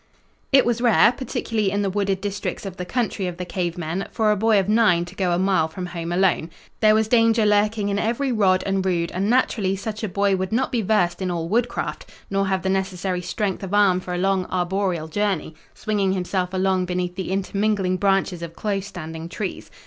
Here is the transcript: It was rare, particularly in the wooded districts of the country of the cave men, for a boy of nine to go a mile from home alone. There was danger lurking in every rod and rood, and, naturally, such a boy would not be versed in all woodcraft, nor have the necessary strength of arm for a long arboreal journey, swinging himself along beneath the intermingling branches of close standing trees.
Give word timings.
It 0.51 0.65
was 0.65 0.81
rare, 0.81 1.11
particularly 1.11 1.69
in 1.69 1.83
the 1.83 1.89
wooded 1.91 2.21
districts 2.21 2.65
of 2.65 2.77
the 2.77 2.85
country 2.85 3.27
of 3.27 3.37
the 3.37 3.45
cave 3.45 3.77
men, 3.77 4.07
for 4.11 4.31
a 4.31 4.35
boy 4.35 4.59
of 4.59 4.67
nine 4.67 5.05
to 5.05 5.13
go 5.13 5.31
a 5.31 5.37
mile 5.37 5.67
from 5.67 5.85
home 5.85 6.11
alone. 6.11 6.49
There 6.79 6.95
was 6.95 7.07
danger 7.07 7.45
lurking 7.45 7.89
in 7.89 7.99
every 7.99 8.31
rod 8.31 8.63
and 8.65 8.83
rood, 8.83 9.11
and, 9.11 9.29
naturally, 9.29 9.75
such 9.75 10.03
a 10.03 10.09
boy 10.09 10.35
would 10.35 10.51
not 10.51 10.71
be 10.71 10.81
versed 10.81 11.21
in 11.21 11.29
all 11.29 11.47
woodcraft, 11.47 12.09
nor 12.31 12.47
have 12.47 12.63
the 12.63 12.67
necessary 12.69 13.21
strength 13.21 13.61
of 13.61 13.75
arm 13.75 13.99
for 13.99 14.15
a 14.15 14.17
long 14.17 14.47
arboreal 14.47 15.07
journey, 15.07 15.53
swinging 15.75 16.13
himself 16.13 16.51
along 16.51 16.85
beneath 16.85 17.13
the 17.13 17.29
intermingling 17.29 17.97
branches 17.97 18.41
of 18.41 18.55
close 18.55 18.87
standing 18.87 19.29
trees. 19.29 19.69